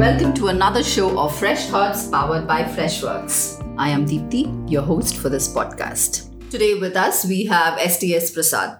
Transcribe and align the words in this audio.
Welcome 0.00 0.32
to 0.36 0.46
another 0.46 0.82
show 0.82 1.20
of 1.20 1.38
Fresh 1.38 1.66
Thoughts 1.66 2.08
powered 2.08 2.46
by 2.46 2.62
Freshworks. 2.62 3.62
I 3.76 3.90
am 3.90 4.06
Deepti, 4.06 4.48
your 4.66 4.80
host 4.80 5.18
for 5.18 5.28
this 5.28 5.46
podcast. 5.46 6.30
Today 6.48 6.72
with 6.72 6.96
us, 6.96 7.26
we 7.26 7.44
have 7.44 7.78
STS 7.78 8.30
Prasad. 8.30 8.78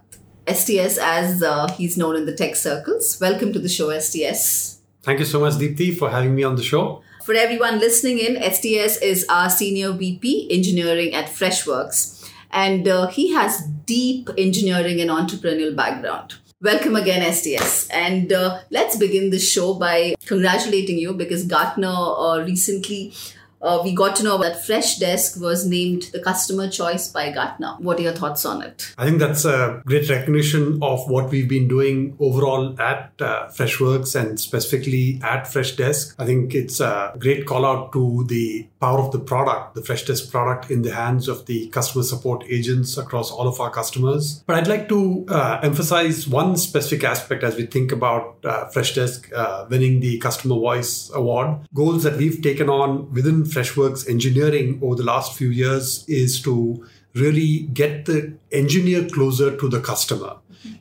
STS, 0.49 0.97
as 0.97 1.43
uh, 1.43 1.71
he's 1.75 1.99
known 1.99 2.17
in 2.17 2.25
the 2.25 2.35
tech 2.35 2.57
circles. 2.57 3.21
Welcome 3.21 3.53
to 3.53 3.59
the 3.59 3.69
show, 3.69 3.91
STS. 3.99 4.81
Thank 5.03 5.19
you 5.19 5.27
so 5.27 5.41
much, 5.41 5.57
Deepti, 5.57 5.95
for 5.95 6.09
having 6.09 6.35
me 6.35 6.43
on 6.43 6.57
the 6.57 6.63
show. 6.63 7.03
For 7.23 7.35
everyone 7.35 7.81
listening 7.81 8.19
in, 8.19 8.41
STS 8.43 8.97
is 9.03 9.27
our 9.29 9.51
senior 9.51 9.93
VP 9.93 10.49
engineering 10.51 11.13
at 11.13 11.27
Freshworks, 11.27 12.27
and 12.51 12.89
uh, 12.89 13.09
he 13.09 13.35
has 13.35 13.61
deep 13.85 14.31
engineering 14.39 15.03
and 15.03 15.11
entrepreneurial 15.11 15.77
background. 15.77 16.37
Welcome 16.63 16.95
again, 16.95 17.23
STS. 17.33 17.89
And 17.89 18.31
uh, 18.35 18.61
let's 18.69 18.95
begin 18.95 19.31
the 19.31 19.39
show 19.39 19.73
by 19.73 20.15
congratulating 20.27 20.99
you 20.99 21.15
because 21.15 21.47
Gartner 21.47 21.89
uh, 21.89 22.45
recently 22.45 23.15
uh, 23.63 23.81
we 23.83 23.95
got 23.95 24.17
to 24.17 24.23
know 24.23 24.39
that 24.39 24.63
Freshdesk 24.63 25.41
was 25.41 25.67
named 25.67 26.05
the 26.13 26.21
customer 26.21 26.69
choice 26.69 27.09
by 27.09 27.31
Gartner. 27.31 27.77
What 27.79 27.99
are 27.99 28.03
your 28.03 28.13
thoughts 28.13 28.45
on 28.45 28.63
it? 28.63 28.95
I 28.97 29.05
think 29.05 29.19
that's 29.19 29.45
a 29.45 29.83
great 29.85 30.09
recognition 30.09 30.79
of 30.83 31.09
what 31.09 31.31
we've 31.31 31.49
been 31.49 31.69
doing 31.69 32.17
overall 32.19 32.81
at 32.81 33.13
uh, 33.21 33.49
Freshworks 33.49 34.19
and 34.19 34.41
specifically 34.41 35.21
at 35.23 35.45
Freshdesk. 35.45 36.15
I 36.19 36.25
think 36.25 36.55
it's 36.55 36.81
a 36.81 37.15
great 37.19 37.47
call 37.47 37.67
out 37.67 37.93
to 37.93 38.25
the 38.29 38.67
power 38.81 38.99
of 38.99 39.13
the 39.13 39.19
product, 39.19 39.75
the 39.75 39.83
Freshdesk 39.83 40.31
product 40.31 40.71
in 40.71 40.83
the 40.83 40.95
hands 40.95 41.29
of 41.29 41.47
the 41.47 41.69
customer 41.69 42.03
support 42.03 42.45
agents 42.49 42.97
across 42.97 43.31
all 43.31 43.47
of 43.47 43.61
our 43.61 43.71
customers. 43.71 44.43
But 44.47 44.57
I'd 44.57 44.69
like 44.69 44.89
to 44.89 45.27
uh, 45.29 45.61
emphasize 45.63 46.27
one 46.27 46.57
specific 46.57 47.05
aspect 47.05 47.45
as 47.45 47.57
we 47.57 47.67
think 47.67 47.93
about 47.93 48.39
uh, 48.45 48.69
Freshdesk 48.71 49.33
uh, 49.33 49.67
winning 49.69 50.01
the 50.01 50.19
Customer 50.19 50.55
Voice 50.55 51.11
Award. 51.15 51.69
Goals 51.75 52.03
that 52.05 52.17
we've 52.17 52.41
taken 52.41 52.71
on 52.71 53.13
within 53.13 53.45
Freshworks 53.51 54.09
engineering 54.09 54.79
over 54.83 54.95
the 54.95 55.05
last 55.05 55.37
few 55.37 55.49
years 55.49 56.05
is 56.09 56.41
to 56.43 56.87
really 57.15 57.61
get 57.75 58.07
the 58.07 58.35
engineer 58.53 59.09
closer 59.09 59.57
to 59.57 59.69
the 59.69 59.81
customer, 59.81 60.37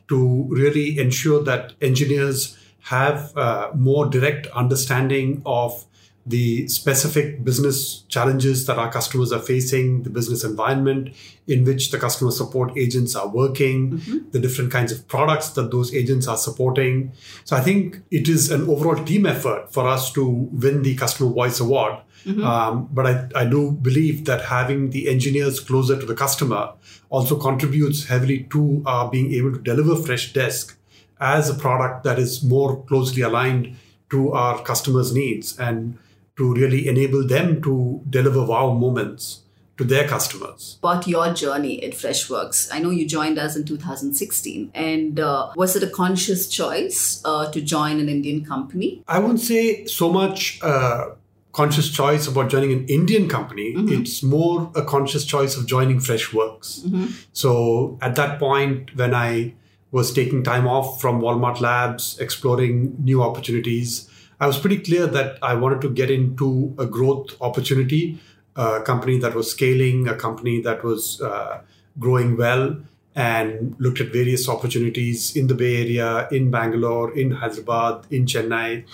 to 0.08 0.46
really 0.48 0.98
ensure 0.98 1.42
that 1.42 1.72
engineers 1.80 2.56
have 2.82 3.36
uh, 3.36 3.70
more 3.74 4.06
direct 4.06 4.46
understanding 4.48 5.42
of 5.44 5.84
the 6.26 6.68
specific 6.68 7.42
business 7.42 8.02
challenges 8.02 8.66
that 8.66 8.78
our 8.78 8.92
customers 8.92 9.32
are 9.32 9.40
facing, 9.40 10.02
the 10.02 10.10
business 10.10 10.44
environment 10.44 11.14
in 11.46 11.64
which 11.64 11.90
the 11.90 11.98
customer 11.98 12.30
support 12.30 12.76
agents 12.76 13.16
are 13.16 13.28
working, 13.28 13.92
mm-hmm. 13.92 14.30
the 14.30 14.38
different 14.38 14.70
kinds 14.70 14.92
of 14.92 15.06
products 15.08 15.50
that 15.50 15.70
those 15.70 15.94
agents 15.94 16.28
are 16.28 16.36
supporting. 16.36 17.12
So 17.44 17.56
I 17.56 17.60
think 17.60 18.02
it 18.10 18.28
is 18.28 18.50
an 18.50 18.68
overall 18.68 19.02
team 19.02 19.26
effort 19.26 19.72
for 19.72 19.88
us 19.88 20.12
to 20.12 20.28
win 20.28 20.82
the 20.82 20.94
Customer 20.94 21.30
Voice 21.30 21.58
Award. 21.58 21.98
Mm-hmm. 22.24 22.44
Um, 22.44 22.88
but 22.92 23.06
I, 23.06 23.28
I 23.34 23.44
do 23.44 23.72
believe 23.72 24.24
that 24.26 24.42
having 24.42 24.90
the 24.90 25.08
engineers 25.08 25.60
closer 25.60 25.98
to 25.98 26.06
the 26.06 26.14
customer 26.14 26.72
also 27.08 27.38
contributes 27.38 28.06
heavily 28.06 28.44
to 28.50 28.82
uh, 28.86 29.08
being 29.08 29.32
able 29.32 29.52
to 29.52 29.58
deliver 29.58 29.94
Freshdesk 29.94 30.74
as 31.20 31.50
a 31.50 31.54
product 31.54 32.04
that 32.04 32.18
is 32.18 32.42
more 32.42 32.82
closely 32.84 33.22
aligned 33.22 33.76
to 34.10 34.32
our 34.32 34.62
customers' 34.62 35.14
needs 35.14 35.58
and 35.58 35.98
to 36.36 36.54
really 36.54 36.88
enable 36.88 37.26
them 37.26 37.62
to 37.62 38.00
deliver 38.08 38.44
wow 38.44 38.72
moments 38.72 39.42
to 39.80 39.84
their 39.84 40.06
customers. 40.06 40.78
About 40.82 41.06
your 41.06 41.32
journey 41.32 41.82
at 41.82 41.92
Freshworks, 41.92 42.68
I 42.70 42.80
know 42.80 42.90
you 42.90 43.06
joined 43.06 43.38
us 43.38 43.56
in 43.56 43.64
2016, 43.64 44.70
and 44.74 45.18
uh, 45.18 45.52
was 45.56 45.74
it 45.74 45.82
a 45.82 45.88
conscious 45.88 46.48
choice 46.48 47.22
uh, 47.24 47.50
to 47.50 47.60
join 47.62 47.98
an 47.98 48.08
Indian 48.08 48.44
company? 48.44 49.02
I 49.08 49.18
wouldn't 49.18 49.40
say 49.40 49.86
so 49.86 50.12
much. 50.12 50.60
Uh, 50.62 51.12
conscious 51.52 51.90
choice 51.90 52.26
about 52.26 52.48
joining 52.50 52.72
an 52.72 52.86
Indian 52.86 53.28
company. 53.28 53.74
Mm-hmm. 53.74 54.02
It's 54.02 54.22
more 54.22 54.70
a 54.74 54.84
conscious 54.84 55.24
choice 55.24 55.56
of 55.56 55.66
joining 55.66 55.98
Freshworks. 55.98 56.80
Mm-hmm. 56.80 57.06
So 57.32 57.98
at 58.00 58.14
that 58.16 58.38
point, 58.38 58.94
when 58.96 59.14
I 59.14 59.54
was 59.90 60.12
taking 60.12 60.44
time 60.44 60.68
off 60.68 61.00
from 61.00 61.20
Walmart 61.20 61.60
Labs, 61.60 62.18
exploring 62.20 62.94
new 63.00 63.22
opportunities, 63.22 64.08
I 64.38 64.46
was 64.46 64.58
pretty 64.58 64.78
clear 64.78 65.06
that 65.08 65.38
I 65.42 65.54
wanted 65.54 65.80
to 65.82 65.90
get 65.90 66.10
into 66.10 66.74
a 66.78 66.86
growth 66.86 67.36
opportunity, 67.40 68.20
a 68.56 68.80
company 68.80 69.18
that 69.18 69.34
was 69.34 69.50
scaling, 69.50 70.08
a 70.08 70.14
company 70.14 70.60
that 70.62 70.84
was 70.84 71.20
uh, 71.20 71.60
growing 71.98 72.36
well, 72.36 72.76
and 73.14 73.74
looked 73.78 74.00
at 74.00 74.12
various 74.12 74.48
opportunities 74.48 75.34
in 75.36 75.48
the 75.48 75.54
Bay 75.54 75.82
Area, 75.82 76.28
in 76.30 76.50
Bangalore, 76.50 77.12
in 77.16 77.32
Hyderabad, 77.32 78.06
in 78.10 78.26
Chennai. 78.26 78.84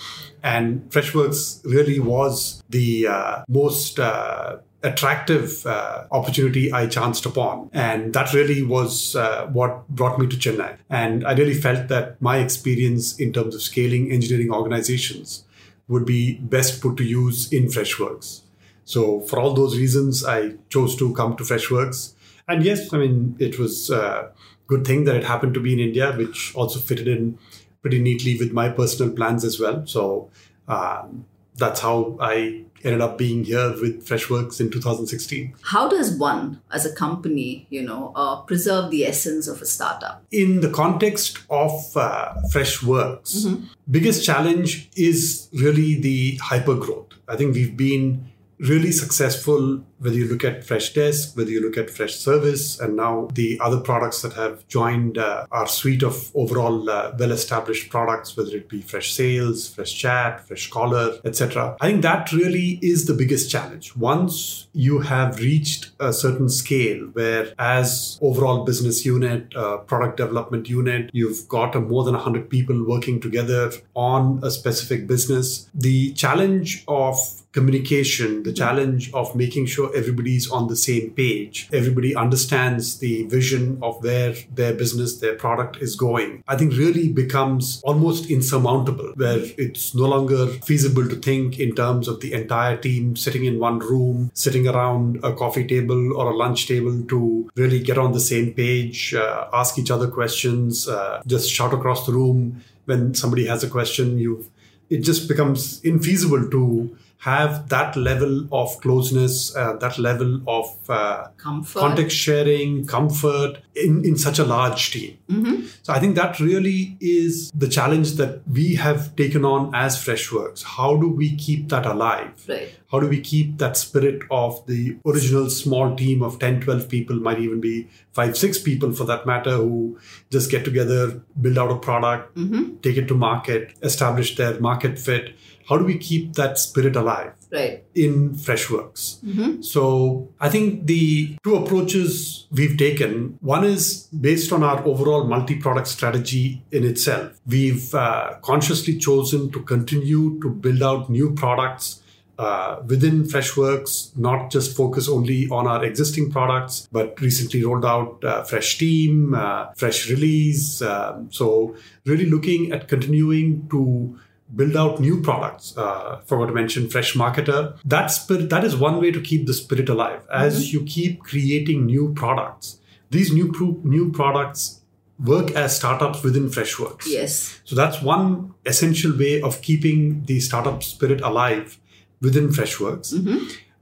And 0.42 0.88
Freshworks 0.90 1.64
really 1.64 2.00
was 2.00 2.62
the 2.70 3.08
uh, 3.08 3.44
most 3.48 3.98
uh, 3.98 4.58
attractive 4.82 5.66
uh, 5.66 6.04
opportunity 6.10 6.72
I 6.72 6.86
chanced 6.86 7.26
upon. 7.26 7.68
And 7.72 8.14
that 8.14 8.32
really 8.32 8.62
was 8.62 9.16
uh, 9.16 9.46
what 9.46 9.86
brought 9.88 10.18
me 10.18 10.26
to 10.28 10.36
Chennai. 10.36 10.76
And 10.88 11.26
I 11.26 11.34
really 11.34 11.54
felt 11.54 11.88
that 11.88 12.20
my 12.22 12.38
experience 12.38 13.18
in 13.18 13.32
terms 13.32 13.54
of 13.54 13.62
scaling 13.62 14.10
engineering 14.10 14.52
organizations 14.52 15.44
would 15.88 16.06
be 16.06 16.38
best 16.38 16.80
put 16.80 16.96
to 16.96 17.04
use 17.04 17.52
in 17.52 17.66
Freshworks. 17.66 18.40
So, 18.84 19.20
for 19.20 19.40
all 19.40 19.52
those 19.52 19.76
reasons, 19.76 20.24
I 20.24 20.54
chose 20.68 20.94
to 20.96 21.12
come 21.14 21.36
to 21.36 21.44
Freshworks. 21.44 22.14
And 22.48 22.64
yes, 22.64 22.92
I 22.92 22.98
mean, 22.98 23.36
it 23.38 23.58
was 23.58 23.90
a 23.90 24.32
good 24.66 24.86
thing 24.86 25.04
that 25.04 25.16
it 25.16 25.24
happened 25.24 25.54
to 25.54 25.60
be 25.60 25.72
in 25.72 25.80
India, 25.80 26.12
which 26.12 26.54
also 26.54 26.78
fitted 26.78 27.08
in 27.08 27.38
pretty 27.82 28.00
neatly 28.00 28.38
with 28.38 28.52
my 28.52 28.68
personal 28.68 29.12
plans 29.12 29.44
as 29.44 29.60
well. 29.60 29.86
So, 29.86 30.30
um, 30.68 31.26
that's 31.56 31.80
how 31.80 32.16
I 32.20 32.64
ended 32.84 33.00
up 33.00 33.18
being 33.18 33.44
here 33.44 33.70
with 33.80 34.06
Freshworks 34.06 34.60
in 34.60 34.70
2016. 34.70 35.54
How 35.62 35.88
does 35.88 36.16
one, 36.18 36.60
as 36.70 36.84
a 36.86 36.94
company, 36.94 37.66
you 37.70 37.82
know, 37.82 38.12
uh, 38.14 38.42
preserve 38.42 38.90
the 38.90 39.04
essence 39.04 39.48
of 39.48 39.62
a 39.62 39.66
startup? 39.66 40.22
In 40.30 40.60
the 40.60 40.70
context 40.70 41.38
of 41.50 41.72
uh, 41.96 42.34
Freshworks, 42.52 43.46
mm-hmm. 43.46 43.64
biggest 43.90 44.24
challenge 44.24 44.90
is 44.96 45.48
really 45.52 45.98
the 46.00 46.36
hyper 46.36 46.74
growth. 46.74 47.08
I 47.28 47.36
think 47.36 47.54
we've 47.54 47.76
been 47.76 48.30
really 48.58 48.92
successful 48.92 49.84
whether 49.98 50.16
you 50.16 50.28
look 50.28 50.44
at 50.44 50.60
Freshdesk, 50.60 51.36
whether 51.36 51.50
you 51.50 51.60
look 51.60 51.76
at 51.76 51.88
Freshservice, 51.88 52.80
and 52.80 52.96
now 52.96 53.28
the 53.32 53.58
other 53.62 53.80
products 53.80 54.22
that 54.22 54.34
have 54.34 54.66
joined 54.68 55.18
uh, 55.18 55.46
our 55.50 55.66
suite 55.66 56.02
of 56.02 56.30
overall 56.34 56.88
uh, 56.88 57.12
well-established 57.18 57.90
products, 57.90 58.36
whether 58.36 58.56
it 58.56 58.68
be 58.68 58.82
Freshsales, 58.82 59.74
Freshchat, 59.74 60.46
Freshcaller, 60.46 61.20
etc. 61.24 61.76
I 61.80 61.88
think 61.90 62.02
that 62.02 62.32
really 62.32 62.78
is 62.82 63.06
the 63.06 63.14
biggest 63.14 63.50
challenge. 63.50 63.96
Once 63.96 64.66
you 64.72 65.00
have 65.00 65.38
reached 65.38 65.90
a 65.98 66.12
certain 66.12 66.48
scale, 66.48 67.06
where 67.12 67.52
as 67.58 68.18
overall 68.20 68.64
business 68.64 69.04
unit, 69.06 69.54
uh, 69.56 69.78
product 69.78 70.18
development 70.18 70.68
unit, 70.68 71.10
you've 71.12 71.48
got 71.48 71.74
more 71.74 72.04
than 72.04 72.14
100 72.14 72.50
people 72.50 72.86
working 72.86 73.20
together 73.20 73.72
on 73.94 74.40
a 74.42 74.50
specific 74.50 75.06
business, 75.06 75.68
the 75.74 76.12
challenge 76.12 76.84
of 76.88 77.16
communication, 77.52 78.42
the 78.42 78.52
challenge 78.52 79.10
of 79.14 79.34
making 79.34 79.64
sure 79.64 79.85
sure 79.86 79.96
everybody's 79.96 80.50
on 80.50 80.68
the 80.68 80.76
same 80.76 81.10
page. 81.10 81.68
Everybody 81.72 82.14
understands 82.14 82.98
the 82.98 83.24
vision 83.24 83.78
of 83.82 84.02
where 84.02 84.34
their 84.54 84.74
business, 84.74 85.20
their 85.20 85.34
product 85.34 85.78
is 85.82 85.96
going. 85.96 86.42
I 86.48 86.56
think 86.56 86.72
really 86.72 87.08
becomes 87.08 87.80
almost 87.84 88.30
insurmountable, 88.30 89.12
where 89.16 89.38
it's 89.58 89.94
no 89.94 90.06
longer 90.06 90.46
feasible 90.46 91.08
to 91.08 91.16
think 91.16 91.58
in 91.58 91.74
terms 91.74 92.08
of 92.08 92.20
the 92.20 92.32
entire 92.32 92.76
team 92.76 93.16
sitting 93.16 93.44
in 93.44 93.58
one 93.58 93.78
room, 93.78 94.30
sitting 94.34 94.66
around 94.68 95.18
a 95.22 95.32
coffee 95.32 95.66
table 95.66 96.16
or 96.16 96.30
a 96.30 96.36
lunch 96.36 96.66
table 96.66 97.02
to 97.08 97.50
really 97.56 97.80
get 97.80 97.98
on 97.98 98.12
the 98.12 98.20
same 98.20 98.52
page, 98.52 99.14
uh, 99.14 99.48
ask 99.52 99.78
each 99.78 99.90
other 99.90 100.08
questions, 100.08 100.88
uh, 100.88 101.22
just 101.26 101.50
shout 101.50 101.72
across 101.72 102.06
the 102.06 102.12
room 102.12 102.62
when 102.84 103.14
somebody 103.14 103.46
has 103.46 103.64
a 103.64 103.68
question. 103.68 104.18
You, 104.18 104.50
it 104.88 104.98
just 104.98 105.28
becomes 105.28 105.80
infeasible 105.82 106.50
to 106.52 106.96
have 107.18 107.68
that 107.70 107.96
level 107.96 108.46
of 108.52 108.78
closeness, 108.80 109.54
uh, 109.56 109.74
that 109.76 109.98
level 109.98 110.40
of 110.46 110.66
uh, 110.88 111.28
context 111.36 112.16
sharing, 112.16 112.86
comfort 112.86 113.58
in, 113.74 114.04
in 114.04 114.16
such 114.16 114.38
a 114.38 114.44
large 114.44 114.90
team. 114.90 115.18
Mm-hmm. 115.28 115.66
So 115.82 115.92
I 115.92 115.98
think 115.98 116.14
that 116.16 116.38
really 116.38 116.96
is 117.00 117.50
the 117.52 117.68
challenge 117.68 118.12
that 118.12 118.46
we 118.48 118.74
have 118.76 119.16
taken 119.16 119.44
on 119.44 119.74
as 119.74 119.96
Freshworks. 119.96 120.62
How 120.62 120.96
do 120.96 121.08
we 121.08 121.34
keep 121.36 121.68
that 121.70 121.86
alive? 121.86 122.44
Right. 122.48 122.74
How 122.92 123.00
do 123.00 123.08
we 123.08 123.20
keep 123.20 123.58
that 123.58 123.76
spirit 123.76 124.22
of 124.30 124.64
the 124.66 124.96
original 125.04 125.50
small 125.50 125.96
team 125.96 126.22
of 126.22 126.38
10, 126.38 126.60
12 126.60 126.88
people, 126.88 127.16
might 127.16 127.40
even 127.40 127.60
be 127.60 127.88
five, 128.12 128.36
six 128.36 128.58
people 128.58 128.92
for 128.92 129.04
that 129.04 129.26
matter, 129.26 129.56
who 129.56 129.98
just 130.30 130.50
get 130.50 130.64
together, 130.64 131.20
build 131.40 131.58
out 131.58 131.72
a 131.72 131.76
product, 131.76 132.36
mm-hmm. 132.36 132.76
take 132.82 132.96
it 132.96 133.08
to 133.08 133.14
market, 133.14 133.74
establish 133.82 134.36
their 134.36 134.60
market 134.60 134.98
fit 134.98 135.34
how 135.68 135.76
do 135.76 135.84
we 135.84 135.96
keep 135.98 136.34
that 136.34 136.58
spirit 136.58 136.96
alive 136.96 137.32
Right. 137.52 137.84
in 137.94 138.30
Freshworks? 138.34 139.64
So 139.64 140.28
I 140.40 140.48
think 140.48 140.86
the 140.86 141.36
two 141.44 141.56
approaches 141.56 142.46
we've 142.50 142.76
taken 142.76 143.38
one 143.40 143.64
is 143.64 144.08
based 144.28 144.52
on 144.52 144.62
our 144.62 144.84
overall 144.86 145.24
multi 145.24 145.56
product 145.56 145.88
strategy 145.88 146.62
in 146.72 146.84
itself. 146.84 147.32
We've 147.46 147.94
uh, 147.94 148.34
consciously 148.42 148.96
chosen 148.98 149.50
to 149.52 149.62
continue 149.62 150.40
to 150.40 150.50
build 150.50 150.82
out 150.82 151.10
new 151.10 151.34
products. 151.34 152.02
Uh, 152.38 152.82
within 152.86 153.22
Freshworks, 153.22 154.14
not 154.14 154.50
just 154.50 154.76
focus 154.76 155.08
only 155.08 155.48
on 155.48 155.66
our 155.66 155.82
existing 155.82 156.30
products, 156.30 156.86
but 156.92 157.18
recently 157.22 157.64
rolled 157.64 157.86
out 157.86 158.22
uh, 158.22 158.42
Freshteam, 158.44 159.34
uh, 159.34 159.72
Freshrelease. 159.74 160.82
Um, 160.86 161.32
so, 161.32 161.74
really 162.04 162.26
looking 162.26 162.72
at 162.72 162.88
continuing 162.88 163.66
to 163.70 164.18
build 164.54 164.76
out 164.76 165.00
new 165.00 165.20
products. 165.20 165.76
Uh, 165.76 166.20
forgot 166.26 166.46
to 166.46 166.52
mention 166.52 166.86
Freshmarketer. 166.86 167.78
That 167.84 168.06
spirit, 168.08 168.50
that 168.50 168.64
is 168.64 168.76
one 168.76 169.00
way 169.00 169.10
to 169.10 169.20
keep 169.20 169.46
the 169.46 169.54
spirit 169.54 169.88
alive. 169.88 170.26
As 170.32 170.72
you 170.72 170.82
keep 170.84 171.22
creating 171.22 171.86
new 171.86 172.12
products, 172.14 172.78
these 173.10 173.32
new 173.32 173.52
pro- 173.52 173.80
new 173.82 174.12
products 174.12 174.80
work 175.18 175.50
as 175.52 175.74
startups 175.76 176.22
within 176.22 176.48
Freshworks. 176.48 177.06
Yes. 177.06 177.60
So 177.64 177.74
that's 177.74 178.02
one 178.02 178.54
essential 178.66 179.16
way 179.16 179.40
of 179.40 179.62
keeping 179.62 180.24
the 180.26 180.40
startup 180.40 180.82
spirit 180.82 181.20
alive 181.22 181.78
within 182.20 182.48
Freshworks. 182.48 183.14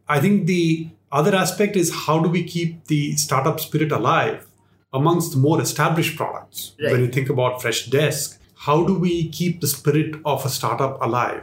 I 0.08 0.20
think 0.20 0.46
the 0.46 0.90
other 1.10 1.34
aspect 1.34 1.76
is 1.76 1.92
how 2.06 2.20
do 2.20 2.28
we 2.28 2.44
keep 2.44 2.86
the 2.86 3.16
startup 3.16 3.60
spirit 3.60 3.92
alive 3.92 4.46
amongst 4.92 5.32
the 5.32 5.38
more 5.38 5.60
established 5.60 6.16
products? 6.16 6.74
Right. 6.80 6.92
When 6.92 7.00
you 7.00 7.08
think 7.08 7.28
about 7.30 7.60
Freshdesk, 7.60 8.38
how 8.66 8.84
do 8.88 8.94
we 9.06 9.28
keep 9.38 9.60
the 9.60 9.66
spirit 9.66 10.14
of 10.24 10.44
a 10.44 10.48
startup 10.48 10.94
alive 11.02 11.42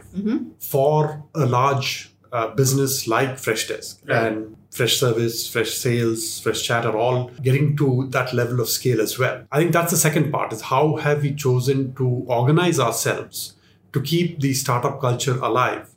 for 0.72 1.22
a 1.34 1.46
large 1.46 1.90
uh, 2.32 2.48
business 2.60 3.06
like 3.06 3.30
Freshdesk 3.44 3.98
Right. 4.08 4.26
and 4.26 4.56
Freshservice, 4.70 5.50
Fresh 5.52 5.72
Sales, 5.74 6.20
Freshchat 6.44 6.84
are 6.90 6.96
all 6.96 7.18
getting 7.42 7.76
to 7.76 8.06
that 8.10 8.32
level 8.32 8.58
of 8.60 8.68
scale 8.70 9.00
as 9.02 9.18
well. 9.18 9.44
I 9.52 9.58
think 9.58 9.72
that's 9.72 9.90
the 9.90 9.98
second 9.98 10.32
part 10.32 10.50
is 10.54 10.62
how 10.62 10.96
have 10.96 11.20
we 11.22 11.34
chosen 11.34 11.94
to 11.96 12.06
organize 12.40 12.80
ourselves 12.80 13.54
to 13.92 14.00
keep 14.00 14.40
the 14.40 14.54
startup 14.54 14.98
culture 15.02 15.36
alive 15.50 15.90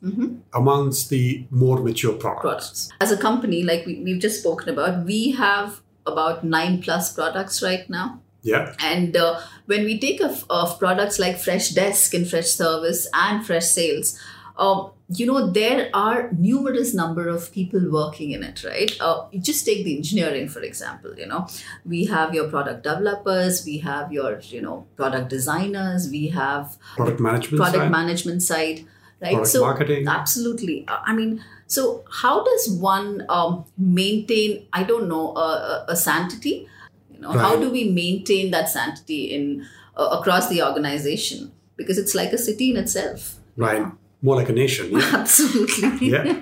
amongst 0.52 1.08
the 1.08 1.46
more 1.50 1.78
mature 1.82 2.12
products. 2.12 2.42
products. 2.42 2.88
As 3.00 3.10
a 3.10 3.16
company, 3.16 3.62
like 3.62 3.86
we, 3.86 4.00
we've 4.04 4.20
just 4.20 4.40
spoken 4.40 4.68
about, 4.68 5.06
we 5.06 5.30
have 5.32 5.80
about 6.06 6.44
nine 6.44 6.82
plus 6.82 7.12
products 7.14 7.62
right 7.62 7.88
now. 7.88 8.20
Yeah. 8.46 8.74
And 8.78 9.16
uh, 9.16 9.40
when 9.66 9.84
we 9.84 9.98
take 9.98 10.20
of, 10.20 10.44
of 10.48 10.78
products 10.78 11.18
like 11.18 11.36
Freshdesk 11.36 12.14
and 12.14 12.26
Freshservice 12.26 13.06
and 13.12 13.44
Freshsales, 13.44 14.16
um, 14.56 14.92
you 15.08 15.26
know 15.26 15.50
there 15.50 15.90
are 15.94 16.30
numerous 16.32 16.94
number 16.94 17.28
of 17.28 17.52
people 17.52 17.80
working 17.90 18.30
in 18.32 18.42
it, 18.42 18.64
right? 18.64 18.96
Uh, 19.00 19.26
you 19.30 19.40
just 19.40 19.64
take 19.64 19.84
the 19.84 19.96
engineering, 19.96 20.48
for 20.48 20.60
example. 20.60 21.12
You 21.16 21.26
know, 21.26 21.46
we 21.84 22.06
have 22.06 22.34
your 22.34 22.48
product 22.48 22.84
developers, 22.84 23.64
we 23.64 23.78
have 23.78 24.12
your 24.12 24.38
you 24.40 24.62
know 24.62 24.86
product 24.96 25.28
designers, 25.28 26.08
we 26.08 26.28
have 26.28 26.76
Product 26.96 27.20
management 27.20 27.60
product 27.60 27.82
side, 27.82 27.90
management 27.90 28.42
side, 28.42 28.86
right? 29.20 29.34
Product 29.34 29.48
so 29.48 29.60
marketing. 29.62 30.08
absolutely. 30.08 30.86
Uh, 30.88 30.98
I 31.04 31.12
mean, 31.14 31.44
so 31.66 32.04
how 32.10 32.44
does 32.44 32.70
one 32.70 33.26
um, 33.28 33.64
maintain? 33.76 34.66
I 34.72 34.84
don't 34.84 35.08
know 35.08 35.36
a, 35.36 35.40
a, 35.40 35.84
a 35.88 35.96
sanctity. 35.96 36.68
You 37.16 37.22
know, 37.22 37.32
how 37.32 37.56
do 37.56 37.70
we 37.70 37.90
maintain 37.90 38.50
that 38.52 38.68
sanctity 38.68 39.34
in 39.34 39.66
uh, 39.96 40.18
across 40.18 40.48
the 40.48 40.62
organization? 40.62 41.52
Because 41.76 41.98
it's 41.98 42.14
like 42.14 42.32
a 42.32 42.38
city 42.38 42.70
in 42.70 42.76
itself. 42.76 43.36
right? 43.56 43.86
More 44.22 44.36
like 44.36 44.48
a 44.48 44.52
nation. 44.52 44.90
Yeah. 44.92 45.10
Absolutely. 45.14 46.08
yeah. 46.10 46.40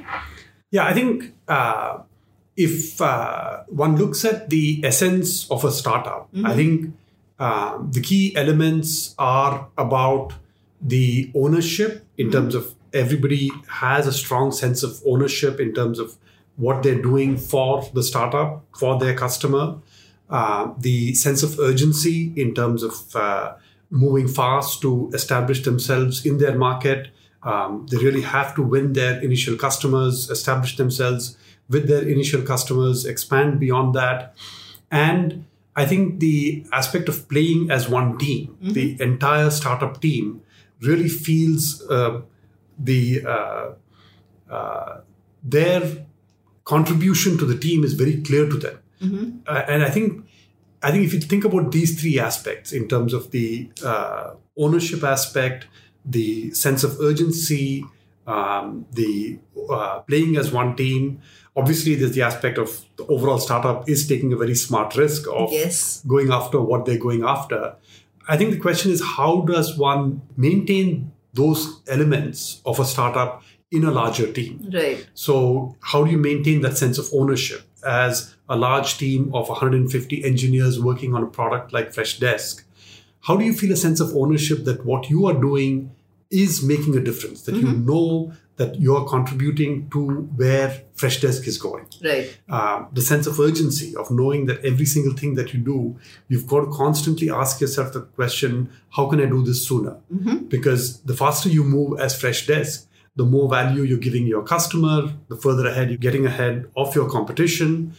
Yeah, 0.71 0.87
I 0.87 0.93
think 0.93 1.33
uh, 1.49 1.99
if 2.57 3.01
uh, 3.01 3.63
one 3.69 3.97
looks 3.97 4.25
at 4.25 4.51
the 4.51 4.81
essence 4.85 5.49
of 5.51 5.65
a 5.65 5.71
startup, 5.71 6.29
I 6.45 6.55
think 6.55 6.95
uh, 7.39 7.79
the 7.91 8.01
key 8.01 8.35
elements 8.37 9.15
are 9.19 9.69
about 9.79 10.33
the 10.81 11.31
ownership 11.35 12.05
in 12.19 12.31
terms 12.31 12.55
of 12.55 12.75
everybody 12.93 13.51
has 13.69 14.07
a 14.07 14.13
strong 14.13 14.53
sense 14.53 14.83
of 14.83 15.01
ownership 15.07 15.59
in 15.61 15.73
terms 15.75 15.99
of 15.99 16.17
what 16.57 16.83
they're 16.83 17.03
doing 17.03 17.37
for 17.37 17.89
the 17.93 18.03
startup, 18.03 18.65
for 18.79 18.99
their 18.99 19.15
customer, 19.15 19.77
uh, 20.31 20.73
the 20.79 21.15
sense 21.15 21.43
of 21.43 21.59
urgency 21.61 22.33
in 22.37 22.55
terms 22.55 22.83
of 22.83 23.15
uh, 23.15 23.55
moving 23.91 24.27
fast 24.27 24.81
to 24.83 25.11
establish 25.15 25.63
themselves 25.63 26.25
in 26.25 26.39
their 26.39 26.57
market. 26.57 27.09
Um, 27.43 27.87
they 27.91 27.99
really 27.99 28.23
have 28.23 28.55
to 28.55 28.63
win 28.63 28.95
their 28.95 29.21
initial 29.21 29.57
customers, 29.57 30.31
establish 30.31 30.77
themselves 30.77 31.37
with 31.69 31.89
their 31.89 32.03
initial 32.03 32.43
customers, 32.43 33.05
expand 33.05 33.61
beyond 33.61 33.95
that. 33.95 34.35
And 34.91 35.45
I 35.77 35.85
think 35.87 36.21
the 36.21 36.65
aspect 36.73 37.09
of 37.09 37.29
playing 37.29 37.71
as 37.71 37.89
one 37.89 38.17
team, 38.17 38.57
the 38.61 38.97
entire 39.01 39.51
startup 39.51 40.01
team, 40.01 40.41
really 40.81 41.09
feels 41.09 41.83
uh, 41.91 42.23
the 42.79 43.25
uh, 43.27 43.73
uh, 44.51 45.01
their 45.43 46.07
contribution 46.65 47.37
to 47.39 47.45
the 47.45 47.57
team 47.57 47.85
is 47.85 47.95
very 47.95 48.23
clear 48.23 48.49
to 48.49 48.57
them. 48.57 48.79
Uh, 49.03 49.63
and 49.69 49.83
I 49.83 49.91
think 49.91 50.25
I 50.83 50.91
think 50.91 51.05
if 51.05 51.13
you 51.15 51.21
think 51.21 51.45
about 51.45 51.73
these 51.73 52.01
three 52.01 52.19
aspects 52.19 52.73
in 52.73 52.89
terms 52.89 53.13
of 53.15 53.31
the 53.31 53.71
uh, 53.85 54.35
ownership 54.59 55.03
aspect, 55.03 55.67
the 56.05 56.51
sense 56.53 56.85
of 56.85 57.01
urgency, 57.01 57.85
um, 58.27 58.87
the 58.93 59.39
uh, 59.71 60.01
playing 60.01 60.37
as 60.37 60.53
one 60.53 60.77
team. 60.77 61.21
Obviously, 61.57 61.95
there's 61.95 62.13
the 62.13 62.23
aspect 62.23 62.59
of 62.59 62.85
the 62.97 63.07
overall 63.07 63.39
startup 63.39 63.89
is 63.89 64.09
taking 64.09 64.33
a 64.33 64.37
very 64.37 64.55
smart 64.55 64.97
risk 64.97 65.27
of 65.33 65.53
Yes. 65.53 66.03
going 66.07 66.33
after 66.33 66.61
what 66.61 66.85
they're 66.85 66.99
going 66.99 67.23
after. 67.23 67.77
I 68.27 68.37
think 68.37 68.51
the 68.51 68.59
question 68.59 68.91
is 68.91 69.03
how 69.03 69.43
does 69.43 69.77
one 69.79 70.23
maintain 70.37 71.13
those 71.33 71.81
elements 71.89 72.61
of 72.65 72.81
a 72.81 72.85
startup 72.85 73.43
in 73.71 73.85
a 73.85 73.91
larger 73.91 74.33
team? 74.33 74.69
Right. 74.73 75.07
So, 75.15 75.77
how 75.81 76.05
do 76.05 76.11
you 76.11 76.19
maintain 76.19 76.63
that 76.63 76.77
sense 76.79 76.99
of 76.99 77.09
ownership 77.13 77.63
as 77.87 78.35
a 78.49 78.57
large 78.57 78.99
team 78.99 79.35
of 79.35 79.49
150 79.49 80.25
engineers 80.25 80.81
working 80.81 81.15
on 81.15 81.23
a 81.23 81.27
product 81.27 81.73
like 81.73 81.91
Freshdesk? 81.91 82.65
How 83.23 83.37
do 83.37 83.45
you 83.45 83.55
feel 83.55 83.73
a 83.73 83.77
sense 83.77 84.01
of 84.01 84.15
ownership 84.15 84.65
that 84.65 84.85
what 84.85 85.09
you 85.09 85.27
are 85.27 85.33
doing 85.35 85.95
is 86.31 86.63
making 86.63 86.97
a 86.97 87.01
difference, 87.01 87.43
that 87.43 87.55
you 87.55 87.73
know 87.73 88.33
that 88.57 88.77
you 88.77 88.95
are 88.97 89.05
contributing 89.07 89.89
to 89.91 90.23
where 90.37 90.83
Freshdesk 90.97 91.47
is 91.47 91.59
going? 91.59 91.87
Right. 92.03 92.39
uh, 92.49 92.85
the 92.93 93.03
sense 93.03 93.27
of 93.27 93.41
urgency 93.41 93.97
of 93.97 94.11
knowing 94.11 94.47
that 94.47 94.65
every 94.65 94.87
single 94.87 95.15
thing 95.15 95.35
that 95.37 95.55
you 95.55 95.61
do, 95.61 95.97
you've 96.29 96.47
got 96.47 96.61
to 96.61 96.71
constantly 96.71 97.31
ask 97.31 97.61
yourself 97.61 97.93
the 97.93 98.03
question, 98.03 98.71
how 98.91 99.07
can 99.07 99.21
I 99.21 99.27
do 99.27 99.43
this 99.43 99.67
sooner? 99.67 99.97
Because 100.49 101.01
the 101.03 101.15
faster 101.15 101.49
you 101.49 101.65
move 101.65 101.99
as 102.01 102.21
Freshdesk, 102.21 102.87
the 103.17 103.25
more 103.25 103.49
value 103.49 103.83
you're 103.83 103.99
giving 103.99 104.27
your 104.27 104.43
customer, 104.43 105.13
the 105.29 105.37
further 105.37 105.67
ahead 105.67 105.89
you're 105.89 105.99
getting 105.99 106.27
ahead 106.27 106.67
of 106.77 106.95
your 106.95 107.09
competition. 107.09 107.95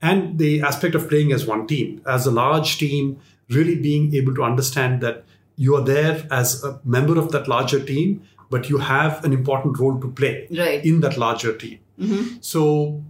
And 0.00 0.38
the 0.38 0.62
aspect 0.62 0.94
of 0.94 1.08
playing 1.08 1.32
as 1.32 1.46
one 1.46 1.66
team, 1.66 2.02
as 2.06 2.26
a 2.26 2.30
large 2.30 2.78
team, 2.78 3.18
really 3.50 3.76
being 3.76 4.14
able 4.14 4.34
to 4.34 4.42
understand 4.42 5.00
that 5.02 5.24
you 5.56 5.76
are 5.76 5.82
there 5.82 6.26
as 6.30 6.64
a 6.64 6.80
member 6.84 7.18
of 7.18 7.30
that 7.32 7.46
larger 7.48 7.82
team, 7.82 8.22
but 8.50 8.68
you 8.68 8.78
have 8.78 9.24
an 9.24 9.32
important 9.32 9.78
role 9.78 10.00
to 10.00 10.10
play 10.10 10.46
Right. 10.50 10.84
in 10.84 11.00
that 11.00 11.16
larger 11.16 11.56
team. 11.56 11.78
Mm-hmm. 12.00 12.38
So, 12.40 13.02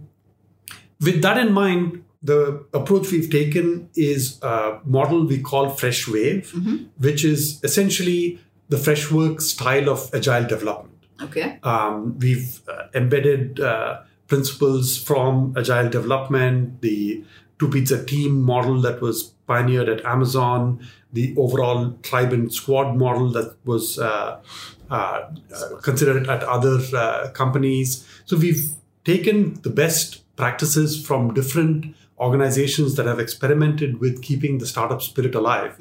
with 1.01 1.21
that 1.21 1.37
in 1.37 1.51
mind, 1.53 2.03
the 2.21 2.65
approach 2.73 3.11
we've 3.11 3.29
taken 3.29 3.89
is 3.95 4.39
a 4.41 4.79
model 4.85 5.25
we 5.25 5.39
call 5.41 5.71
Freshwave, 5.71 6.51
mm-hmm. 6.51 6.75
which 6.97 7.23
is 7.23 7.59
essentially 7.63 8.39
the 8.69 8.77
Freshworks 8.77 9.41
style 9.41 9.89
of 9.89 10.09
agile 10.13 10.45
development. 10.47 10.94
Okay. 11.21 11.59
Um, 11.63 12.19
we've 12.19 12.61
uh, 12.67 12.87
embedded 12.93 13.59
uh, 13.59 14.01
principles 14.27 14.97
from 14.97 15.53
agile 15.57 15.89
development, 15.89 16.81
the 16.81 17.23
two 17.59 17.69
pizza 17.69 18.03
team 18.03 18.41
model 18.41 18.81
that 18.81 19.01
was 19.01 19.23
pioneered 19.47 19.87
at 19.87 20.03
Amazon, 20.05 20.85
the 21.13 21.33
overall 21.37 21.91
tribe 22.03 22.33
and 22.33 22.53
squad 22.53 22.95
model 22.95 23.29
that 23.31 23.55
was 23.63 23.97
uh, 23.97 24.41
uh, 24.89 25.31
uh, 25.53 25.75
considered 25.81 26.27
at 26.27 26.43
other 26.43 26.79
uh, 26.95 27.29
companies. 27.31 28.05
So 28.25 28.37
we've 28.37 28.69
taken 29.05 29.61
the 29.61 29.69
best 29.69 30.23
practices 30.35 31.03
from 31.05 31.33
different 31.33 31.95
organizations 32.19 32.95
that 32.95 33.05
have 33.05 33.19
experimented 33.19 33.99
with 33.99 34.21
keeping 34.21 34.57
the 34.57 34.65
startup 34.65 35.01
spirit 35.01 35.35
alive 35.35 35.75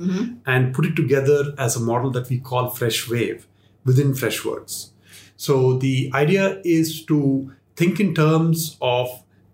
and 0.47 0.75
put 0.75 0.85
it 0.85 0.97
together 0.97 1.55
as 1.59 1.77
a 1.77 1.81
model 1.81 2.11
that 2.11 2.29
we 2.29 2.39
call 2.39 2.71
Freshwave 2.71 3.45
within 3.85 4.13
Freshworks. 4.13 4.91
So 5.37 5.75
the 5.79 6.11
idea 6.15 6.61
is 6.65 7.05
to 7.07 7.53
think 7.77 8.01
in 8.01 8.15
terms 8.15 8.77
of 8.81 9.09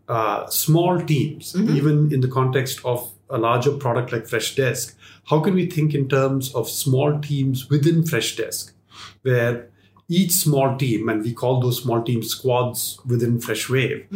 uh, 0.08 0.46
small 0.48 1.00
teams, 1.00 1.54
even 1.56 2.12
in 2.12 2.20
the 2.20 2.28
context 2.28 2.80
of 2.84 3.10
a 3.30 3.38
larger 3.38 3.72
product 3.72 4.12
like 4.12 4.24
Freshdesk. 4.24 4.94
How 5.26 5.40
can 5.40 5.54
we 5.54 5.66
think 5.66 5.94
in 5.94 6.08
terms 6.08 6.52
of 6.54 6.68
small 6.68 7.18
teams 7.20 7.70
within 7.70 8.02
Freshdesk, 8.02 8.72
where 9.22 9.68
each 10.08 10.32
small 10.32 10.76
team, 10.76 11.08
and 11.08 11.22
we 11.22 11.32
call 11.32 11.60
those 11.60 11.82
small 11.82 12.02
team 12.02 12.22
squads 12.24 12.98
within 13.06 13.38
Freshwave, 13.38 14.06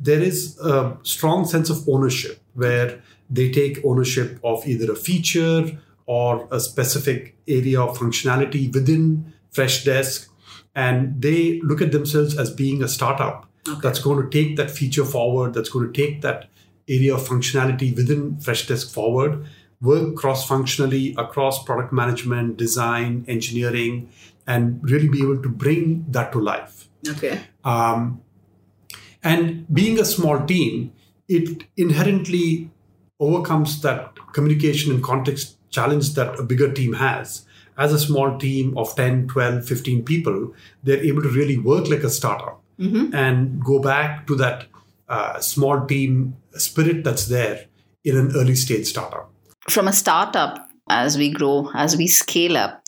there 0.00 0.20
is 0.20 0.58
a 0.58 0.96
strong 1.02 1.44
sense 1.44 1.70
of 1.70 1.88
ownership 1.88 2.40
where 2.54 3.00
they 3.30 3.50
take 3.50 3.84
ownership 3.84 4.40
of 4.42 4.66
either 4.66 4.90
a 4.92 4.96
feature 4.96 5.78
or 6.06 6.48
a 6.50 6.58
specific 6.58 7.36
area 7.46 7.80
of 7.80 7.96
functionality 7.96 8.72
within 8.74 9.32
Freshdesk, 9.52 10.27
and 10.78 11.20
they 11.20 11.60
look 11.62 11.82
at 11.82 11.90
themselves 11.90 12.38
as 12.38 12.52
being 12.52 12.84
a 12.84 12.88
startup 12.88 13.48
that's 13.82 13.98
going 13.98 14.22
to 14.22 14.30
take 14.30 14.56
that 14.56 14.70
feature 14.70 15.04
forward, 15.04 15.52
that's 15.52 15.68
going 15.68 15.92
to 15.92 15.92
take 15.92 16.22
that 16.22 16.48
area 16.88 17.12
of 17.14 17.20
functionality 17.28 17.94
within 17.96 18.36
Freshdesk 18.36 18.92
forward, 18.94 19.44
work 19.80 20.14
cross 20.14 20.46
functionally 20.46 21.16
across 21.18 21.64
product 21.64 21.92
management, 21.92 22.56
design, 22.56 23.24
engineering, 23.26 24.08
and 24.46 24.80
really 24.88 25.08
be 25.08 25.20
able 25.20 25.42
to 25.42 25.48
bring 25.48 26.06
that 26.08 26.30
to 26.30 26.38
life. 26.38 26.88
Okay. 27.08 27.40
Um, 27.64 28.22
and 29.24 29.66
being 29.74 29.98
a 29.98 30.04
small 30.04 30.46
team, 30.46 30.92
it 31.28 31.64
inherently 31.76 32.70
overcomes 33.18 33.82
that 33.82 34.16
communication 34.32 34.92
and 34.92 35.02
context 35.02 35.56
challenge 35.70 36.14
that 36.14 36.38
a 36.38 36.44
bigger 36.44 36.72
team 36.72 36.92
has. 36.92 37.44
As 37.78 37.92
a 37.92 37.98
small 37.98 38.36
team 38.38 38.76
of 38.76 38.94
10, 38.96 39.28
12, 39.28 39.66
15 39.66 40.04
people, 40.04 40.52
they're 40.82 41.02
able 41.02 41.22
to 41.22 41.28
really 41.28 41.56
work 41.56 41.88
like 41.88 42.02
a 42.02 42.10
startup 42.10 42.60
and 42.78 43.64
go 43.64 43.80
back 43.80 44.26
to 44.26 44.36
that 44.36 44.66
uh, 45.08 45.40
small 45.40 45.86
team 45.86 46.36
spirit 46.54 47.04
that's 47.04 47.26
there 47.26 47.66
in 48.04 48.16
an 48.16 48.32
early 48.36 48.54
stage 48.54 48.86
startup. 48.86 49.30
From 49.68 49.88
a 49.88 49.92
startup, 49.92 50.68
as 50.88 51.18
we 51.18 51.30
grow, 51.30 51.70
as 51.74 51.96
we 51.96 52.06
scale 52.06 52.56
up, 52.56 52.82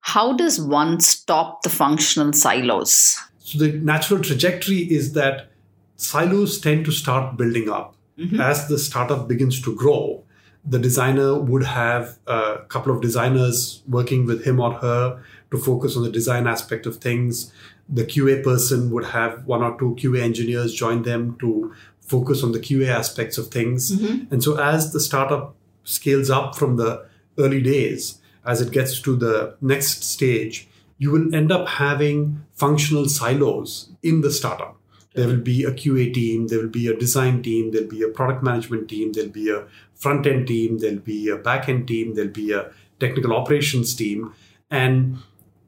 how 0.00 0.32
does 0.32 0.60
one 0.60 1.00
stop 1.00 1.62
the 1.62 1.70
functional 1.70 2.32
silos? 2.32 3.18
So 3.38 3.58
the 3.58 3.72
natural 3.72 4.20
trajectory 4.20 4.78
is 4.78 5.12
that 5.12 5.50
silos 5.96 6.60
tend 6.60 6.84
to 6.86 6.92
start 6.92 7.36
building 7.36 7.68
up. 7.68 7.96
As 8.40 8.68
the 8.68 8.78
startup 8.78 9.28
begins 9.28 9.60
to 9.62 9.76
grow, 9.76 10.24
the 10.66 10.78
designer 10.78 11.38
would 11.38 11.64
have 11.64 12.18
a 12.26 12.58
couple 12.68 12.94
of 12.94 13.00
designers 13.00 13.82
working 13.86 14.26
with 14.26 14.44
him 14.44 14.58
or 14.60 14.74
her 14.74 15.22
to 15.50 15.58
focus 15.58 15.96
on 15.96 16.02
the 16.02 16.10
design 16.10 16.46
aspect 16.46 16.86
of 16.86 16.96
things. 16.96 17.52
The 17.88 18.04
QA 18.04 18.42
person 18.42 18.90
would 18.90 19.04
have 19.06 19.44
one 19.44 19.62
or 19.62 19.78
two 19.78 19.94
QA 19.94 20.22
engineers 20.22 20.74
join 20.74 21.02
them 21.02 21.36
to 21.38 21.72
focus 22.00 22.42
on 22.42 22.52
the 22.52 22.58
QA 22.58 22.88
aspects 22.88 23.38
of 23.38 23.48
things. 23.48 23.92
Mm-hmm. 23.92 24.32
And 24.32 24.42
so 24.42 24.58
as 24.58 24.92
the 24.92 25.00
startup 25.00 25.54
scales 25.84 26.30
up 26.30 26.56
from 26.56 26.76
the 26.76 27.06
early 27.38 27.62
days, 27.62 28.20
as 28.44 28.60
it 28.60 28.72
gets 28.72 29.00
to 29.02 29.16
the 29.16 29.56
next 29.60 30.04
stage, 30.04 30.68
you 30.98 31.10
will 31.10 31.34
end 31.34 31.52
up 31.52 31.68
having 31.68 32.44
functional 32.54 33.08
silos 33.08 33.90
in 34.02 34.22
the 34.22 34.30
startup. 34.30 34.76
There 35.14 35.26
will 35.28 35.40
be 35.40 35.64
a 35.64 35.72
QA 35.72 36.12
team, 36.12 36.48
there 36.48 36.60
will 36.60 36.68
be 36.68 36.88
a 36.88 36.96
design 36.96 37.42
team, 37.42 37.72
there'll 37.72 37.88
be 37.88 38.02
a 38.02 38.08
product 38.08 38.42
management 38.42 38.88
team, 38.88 39.12
there'll 39.12 39.30
be 39.30 39.50
a 39.50 39.66
front 39.96 40.26
end 40.26 40.46
team, 40.46 40.78
there'll 40.78 40.98
be 40.98 41.28
a 41.28 41.36
back 41.36 41.68
end 41.68 41.88
team, 41.88 42.14
there'll 42.14 42.30
be 42.30 42.52
a 42.52 42.70
technical 43.00 43.32
operations 43.34 43.94
team. 43.94 44.32
And 44.70 45.18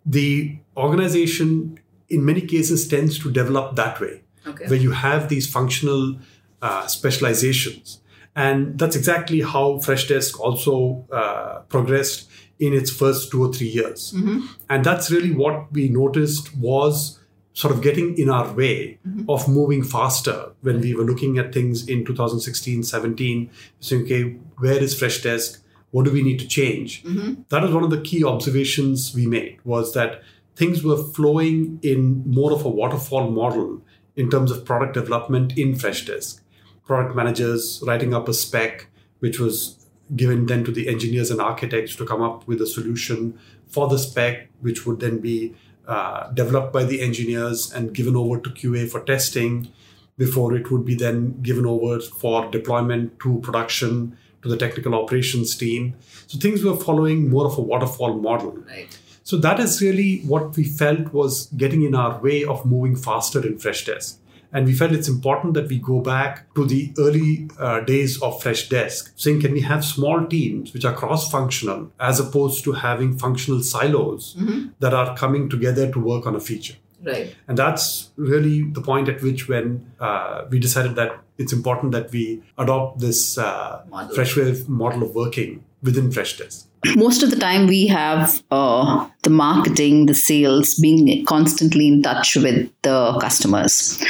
the 0.06 0.58
organization, 0.76 1.78
in 2.08 2.24
many 2.24 2.40
cases, 2.42 2.88
tends 2.88 3.18
to 3.20 3.30
develop 3.30 3.76
that 3.76 4.00
way, 4.00 4.22
Okay. 4.46 4.66
where 4.68 4.78
you 4.78 4.92
have 4.92 5.28
these 5.28 5.46
functional 5.50 6.18
uh, 6.62 6.86
specializations. 6.86 8.00
And 8.34 8.78
that's 8.78 8.96
exactly 8.96 9.40
how 9.40 9.78
Freshdesk 9.78 10.38
also 10.38 11.06
uh, 11.12 11.60
progressed 11.68 12.28
in 12.60 12.72
its 12.72 12.90
first 12.90 13.30
two 13.30 13.42
or 13.44 13.52
three 13.52 13.68
years. 13.68 14.14
And 14.68 14.84
that's 14.84 15.10
really 15.10 15.32
what 15.32 15.72
we 15.72 15.88
noticed 15.88 16.56
was 16.56 17.17
sort 17.58 17.74
of 17.74 17.82
getting 17.82 18.16
in 18.16 18.30
our 18.30 18.52
way 18.52 19.00
mm-hmm. 19.04 19.28
of 19.28 19.48
moving 19.48 19.82
faster 19.82 20.52
when 20.60 20.80
we 20.80 20.94
were 20.94 21.02
looking 21.02 21.38
at 21.38 21.52
things 21.52 21.88
in 21.88 22.04
2016, 22.04 22.84
17, 22.84 23.50
saying, 23.80 24.02
okay, 24.04 24.22
where 24.58 24.80
is 24.80 24.94
Freshdesk? 24.94 25.58
What 25.90 26.04
do 26.04 26.12
we 26.12 26.22
need 26.22 26.38
to 26.38 26.46
change? 26.46 27.02
Mm-hmm. 27.02 27.42
That 27.48 27.64
is 27.64 27.74
one 27.74 27.82
of 27.82 27.90
the 27.90 28.00
key 28.00 28.22
observations 28.22 29.12
we 29.12 29.26
made 29.26 29.58
was 29.64 29.92
that 29.94 30.22
things 30.54 30.84
were 30.84 31.02
flowing 31.02 31.80
in 31.82 32.22
more 32.24 32.52
of 32.52 32.64
a 32.64 32.68
waterfall 32.68 33.28
model 33.28 33.82
in 34.14 34.30
terms 34.30 34.52
of 34.52 34.64
product 34.64 34.94
development 34.94 35.58
in 35.58 35.74
Freshdesk. 35.74 36.38
Product 36.86 37.16
managers 37.16 37.82
writing 37.84 38.14
up 38.14 38.28
a 38.28 38.34
spec, 38.34 38.86
which 39.18 39.40
was 39.40 39.84
given 40.14 40.46
then 40.46 40.64
to 40.64 40.70
the 40.70 40.86
engineers 40.86 41.32
and 41.32 41.40
architects 41.40 41.96
to 41.96 42.06
come 42.06 42.22
up 42.22 42.46
with 42.46 42.62
a 42.62 42.68
solution 42.68 43.36
for 43.66 43.88
the 43.88 43.98
spec, 43.98 44.48
which 44.60 44.86
would 44.86 45.00
then 45.00 45.18
be 45.18 45.56
uh, 45.88 46.30
developed 46.32 46.72
by 46.72 46.84
the 46.84 47.00
engineers 47.00 47.72
and 47.72 47.94
given 47.94 48.14
over 48.14 48.38
to 48.38 48.50
QA 48.50 48.88
for 48.90 49.00
testing 49.00 49.68
before 50.18 50.54
it 50.54 50.70
would 50.70 50.84
be 50.84 50.94
then 50.94 51.40
given 51.40 51.64
over 51.64 51.98
for 52.00 52.50
deployment 52.50 53.18
to 53.20 53.40
production 53.40 54.16
to 54.42 54.48
the 54.48 54.56
technical 54.56 54.94
operations 54.94 55.56
team. 55.56 55.94
So 56.26 56.38
things 56.38 56.62
were 56.62 56.76
following 56.76 57.30
more 57.30 57.46
of 57.46 57.56
a 57.56 57.62
waterfall 57.62 58.14
model. 58.14 58.52
Right. 58.68 58.98
So 59.24 59.36
that 59.38 59.60
is 59.60 59.80
really 59.80 60.20
what 60.20 60.56
we 60.56 60.64
felt 60.64 61.12
was 61.12 61.46
getting 61.56 61.82
in 61.82 61.94
our 61.94 62.20
way 62.20 62.44
of 62.44 62.64
moving 62.64 62.96
faster 62.96 63.46
in 63.46 63.56
Freshdesk. 63.56 64.16
And 64.52 64.66
we 64.66 64.72
felt 64.72 64.92
it's 64.92 65.08
important 65.08 65.54
that 65.54 65.68
we 65.68 65.78
go 65.78 66.00
back 66.00 66.52
to 66.54 66.64
the 66.64 66.92
early 66.98 67.50
uh, 67.58 67.80
days 67.80 68.20
of 68.22 68.42
Freshdesk, 68.42 69.10
saying, 69.16 69.42
can 69.42 69.52
we 69.52 69.60
have 69.60 69.84
small 69.84 70.26
teams 70.26 70.72
which 70.72 70.84
are 70.84 70.94
cross 70.94 71.30
functional 71.30 71.92
as 72.00 72.18
opposed 72.18 72.64
to 72.64 72.72
having 72.72 73.18
functional 73.18 73.62
silos 73.62 74.36
that 74.80 74.94
are 74.94 75.16
coming 75.16 75.48
together 75.48 75.90
to 75.92 75.98
work 76.00 76.26
on 76.26 76.34
a 76.34 76.40
feature? 76.40 76.76
Right. 77.02 77.34
And 77.46 77.56
that's 77.56 78.10
really 78.16 78.64
the 78.64 78.80
point 78.80 79.08
at 79.08 79.22
which 79.22 79.48
when 79.48 79.92
uh, 80.00 80.46
we 80.50 80.58
decided 80.58 80.96
that 80.96 81.20
it's 81.36 81.52
important 81.52 81.92
that 81.92 82.10
we 82.10 82.42
adopt 82.56 83.00
this 83.00 83.38
uh, 83.38 83.84
Model. 83.88 84.16
Freshwave 84.16 84.68
model 84.68 85.04
of 85.04 85.14
working 85.14 85.64
within 85.82 86.10
Freshdesk. 86.10 86.64
Most 86.96 87.22
of 87.22 87.30
the 87.30 87.36
time 87.36 87.66
we 87.66 87.86
have 87.86 88.42
uh, 88.50 89.08
the 89.22 89.30
marketing 89.30 90.06
the 90.06 90.14
sales 90.14 90.74
being 90.76 91.24
constantly 91.24 91.88
in 91.88 92.02
touch 92.02 92.36
with 92.36 92.70
the 92.82 93.18
customers. 93.20 94.02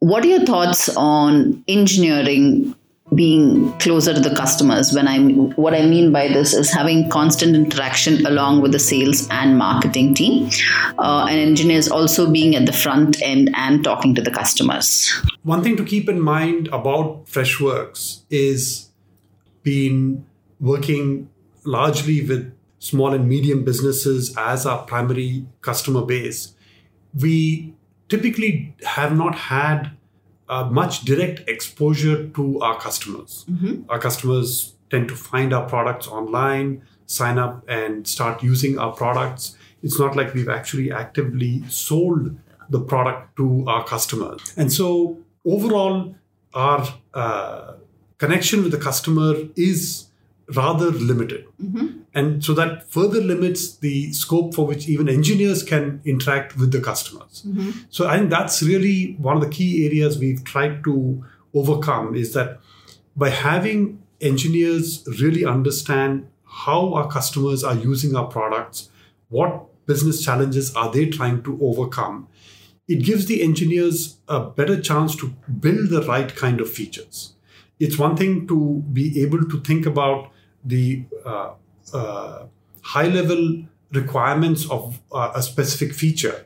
What 0.00 0.24
are 0.24 0.28
your 0.28 0.44
thoughts 0.44 0.94
on 0.96 1.64
engineering 1.66 2.74
being 3.14 3.72
closer 3.78 4.12
to 4.12 4.20
the 4.20 4.34
customers? 4.34 4.92
When 4.92 5.06
i 5.06 5.18
what 5.56 5.74
i 5.74 5.86
mean 5.86 6.10
by 6.12 6.28
this 6.28 6.52
is 6.52 6.72
having 6.72 7.08
constant 7.10 7.54
interaction 7.54 8.26
along 8.26 8.60
with 8.60 8.72
the 8.72 8.78
sales 8.78 9.28
and 9.30 9.56
marketing 9.56 10.14
team 10.14 10.50
uh, 10.98 11.26
and 11.28 11.38
engineers 11.38 11.88
also 11.88 12.30
being 12.30 12.56
at 12.56 12.66
the 12.66 12.72
front 12.72 13.22
end 13.22 13.50
and 13.54 13.84
talking 13.84 14.14
to 14.16 14.22
the 14.22 14.30
customers. 14.30 15.12
One 15.42 15.62
thing 15.62 15.76
to 15.76 15.84
keep 15.84 16.08
in 16.08 16.20
mind 16.20 16.68
about 16.68 17.26
Freshworks 17.26 18.22
is 18.30 18.90
been 19.62 20.26
working 20.60 21.28
largely 21.64 22.26
with 22.26 22.52
small 22.78 23.14
and 23.14 23.28
medium 23.28 23.64
businesses 23.64 24.34
as 24.36 24.66
our 24.66 24.84
primary 24.84 25.46
customer 25.62 26.04
base. 26.04 26.54
We 27.18 27.74
typically 28.08 28.76
have 28.84 29.16
not 29.16 29.34
had 29.34 29.92
uh, 30.48 30.64
much 30.64 31.02
direct 31.02 31.48
exposure 31.48 32.28
to 32.28 32.60
our 32.60 32.78
customers. 32.78 33.46
Our 33.88 33.98
customers 33.98 34.74
tend 34.90 35.08
to 35.08 35.16
find 35.16 35.52
our 35.52 35.66
products 35.66 36.06
online, 36.06 36.82
sign 37.06 37.38
up, 37.38 37.64
and 37.68 38.06
start 38.06 38.42
using 38.42 38.78
our 38.78 38.92
products. 38.92 39.56
It's 39.82 39.98
not 39.98 40.16
like 40.16 40.34
we've 40.34 40.48
actually 40.48 40.92
actively 40.92 41.62
sold 41.68 42.36
the 42.68 42.80
product 42.80 43.36
to 43.36 43.64
our 43.66 43.84
customers. 43.84 44.40
And 44.56 44.72
so, 44.72 45.18
overall, 45.44 46.14
our 46.54 46.86
uh, 47.12 47.74
connection 48.18 48.62
with 48.62 48.72
the 48.72 48.78
customer 48.78 49.34
is 49.56 50.06
rather 50.54 50.90
limited. 50.90 51.46
Mm-hmm. 51.62 52.00
And 52.14 52.44
so 52.44 52.54
that 52.54 52.88
further 52.90 53.20
limits 53.20 53.76
the 53.76 54.12
scope 54.12 54.54
for 54.54 54.66
which 54.66 54.88
even 54.88 55.08
engineers 55.08 55.62
can 55.62 56.00
interact 56.04 56.56
with 56.56 56.70
the 56.70 56.80
customers. 56.80 57.42
Mm-hmm. 57.46 57.70
So 57.90 58.06
I 58.06 58.18
think 58.18 58.30
that's 58.30 58.62
really 58.62 59.16
one 59.18 59.36
of 59.36 59.42
the 59.42 59.48
key 59.48 59.86
areas 59.86 60.18
we've 60.18 60.44
tried 60.44 60.84
to 60.84 61.24
overcome 61.54 62.14
is 62.14 62.32
that 62.34 62.60
by 63.16 63.30
having 63.30 64.02
engineers 64.20 65.06
really 65.20 65.44
understand 65.44 66.28
how 66.44 66.94
our 66.94 67.08
customers 67.08 67.64
are 67.64 67.74
using 67.74 68.14
our 68.14 68.26
products, 68.26 68.90
what 69.28 69.66
business 69.86 70.24
challenges 70.24 70.74
are 70.74 70.90
they 70.90 71.06
trying 71.06 71.42
to 71.42 71.58
overcome, 71.62 72.28
it 72.86 73.02
gives 73.02 73.26
the 73.26 73.42
engineers 73.42 74.18
a 74.28 74.40
better 74.40 74.80
chance 74.80 75.16
to 75.16 75.28
build 75.60 75.88
the 75.88 76.02
right 76.02 76.34
kind 76.36 76.60
of 76.60 76.70
features. 76.70 77.34
It's 77.80 77.98
one 77.98 78.16
thing 78.16 78.46
to 78.48 78.84
be 78.92 79.22
able 79.22 79.48
to 79.48 79.60
think 79.60 79.86
about 79.86 80.30
the 80.64 81.04
uh, 81.24 81.52
uh, 81.92 82.46
high 82.82 83.08
level 83.08 83.64
requirements 83.92 84.68
of 84.70 85.00
uh, 85.12 85.32
a 85.34 85.42
specific 85.42 85.94
feature, 85.94 86.44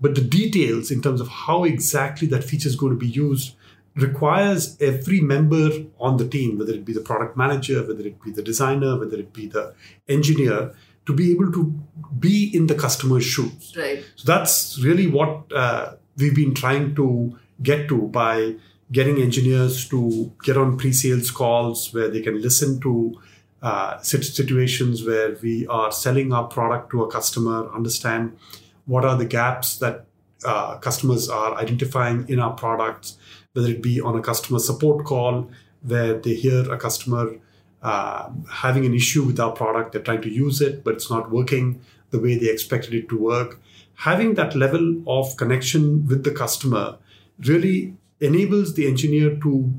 but 0.00 0.14
the 0.14 0.20
details 0.20 0.90
in 0.90 1.02
terms 1.02 1.20
of 1.20 1.28
how 1.28 1.64
exactly 1.64 2.26
that 2.28 2.42
feature 2.42 2.68
is 2.68 2.76
going 2.76 2.92
to 2.92 2.98
be 2.98 3.06
used 3.06 3.54
requires 3.96 4.76
every 4.80 5.20
member 5.20 5.70
on 5.98 6.16
the 6.18 6.28
team, 6.28 6.58
whether 6.58 6.72
it 6.72 6.84
be 6.84 6.92
the 6.92 7.00
product 7.00 7.36
manager, 7.36 7.82
whether 7.86 8.06
it 8.06 8.22
be 8.22 8.30
the 8.30 8.42
designer, 8.42 8.98
whether 8.98 9.16
it 9.16 9.32
be 9.32 9.46
the 9.46 9.74
engineer, 10.08 10.74
to 11.06 11.14
be 11.14 11.32
able 11.32 11.50
to 11.52 11.64
be 12.18 12.50
in 12.54 12.66
the 12.66 12.74
customer's 12.74 13.24
shoes. 13.24 13.74
Right. 13.76 14.04
So 14.16 14.24
that's 14.32 14.78
really 14.82 15.06
what 15.06 15.50
uh, 15.54 15.94
we've 16.16 16.34
been 16.34 16.54
trying 16.54 16.94
to 16.96 17.38
get 17.62 17.88
to 17.88 18.02
by 18.08 18.56
getting 18.92 19.20
engineers 19.20 19.88
to 19.88 20.32
get 20.44 20.56
on 20.56 20.76
pre-sales 20.76 21.30
calls 21.30 21.92
where 21.92 22.08
they 22.08 22.20
can 22.20 22.40
listen 22.40 22.80
to 22.80 23.18
uh, 23.66 24.00
situations 24.00 25.04
where 25.04 25.36
we 25.42 25.66
are 25.66 25.90
selling 25.90 26.32
our 26.32 26.46
product 26.46 26.88
to 26.90 27.02
a 27.02 27.10
customer, 27.10 27.68
understand 27.74 28.38
what 28.84 29.04
are 29.04 29.16
the 29.16 29.24
gaps 29.24 29.78
that 29.78 30.06
uh, 30.44 30.76
customers 30.78 31.28
are 31.28 31.56
identifying 31.56 32.28
in 32.28 32.38
our 32.38 32.52
products, 32.52 33.18
whether 33.54 33.68
it 33.68 33.82
be 33.82 34.00
on 34.00 34.14
a 34.16 34.22
customer 34.22 34.60
support 34.60 35.04
call 35.04 35.50
where 35.82 36.14
they 36.14 36.34
hear 36.34 36.72
a 36.72 36.78
customer 36.78 37.24
uh, 37.82 38.30
having 38.52 38.86
an 38.86 38.94
issue 38.94 39.24
with 39.24 39.40
our 39.40 39.50
product, 39.50 39.90
they're 39.90 40.08
trying 40.10 40.22
to 40.22 40.30
use 40.30 40.60
it, 40.60 40.84
but 40.84 40.94
it's 40.94 41.10
not 41.10 41.32
working 41.32 41.80
the 42.10 42.20
way 42.20 42.38
they 42.38 42.48
expected 42.48 42.94
it 42.94 43.08
to 43.08 43.18
work. 43.18 43.60
Having 43.96 44.34
that 44.34 44.54
level 44.54 45.02
of 45.08 45.36
connection 45.36 46.06
with 46.06 46.22
the 46.22 46.30
customer 46.30 46.98
really 47.40 47.96
enables 48.20 48.74
the 48.74 48.86
engineer 48.86 49.34
to 49.40 49.74